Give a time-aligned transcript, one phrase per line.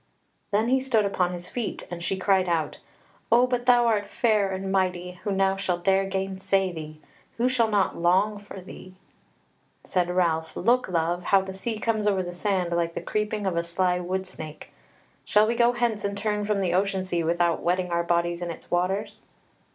[0.49, 2.79] Then he stood upon his feet, and she cried out:
[3.31, 6.99] "O but thou art fair and mighty, who now shall dare gainsay thee?
[7.37, 8.95] Who shall not long for thee?"
[9.83, 11.25] Said Ralph: "Look, love!
[11.25, 14.73] how the sea comes over the sand like the creeping of a sly wood snake!
[15.23, 18.49] Shall we go hence and turn from the ocean sea without wetting our bodies in
[18.49, 19.21] its waters?"